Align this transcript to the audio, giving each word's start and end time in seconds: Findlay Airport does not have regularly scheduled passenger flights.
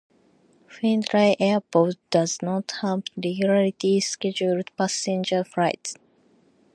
Findlay 0.67 1.35
Airport 1.39 1.95
does 2.09 2.39
not 2.41 2.73
have 2.81 3.03
regularly 3.23 3.99
scheduled 3.99 4.75
passenger 4.75 5.43
flights. 5.43 5.93